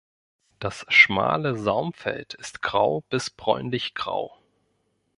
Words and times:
Das 0.57 0.83
schmale 0.87 1.55
Saumfeld 1.55 2.33
ist 2.33 2.63
grau 2.63 3.03
bis 3.09 3.29
bräunlichgrau. 3.29 4.35